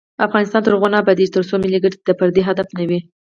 [0.27, 2.99] افغانستان تر هغو نه ابادیږي، ترڅو ملي ګټې د فردي هدف نه وي.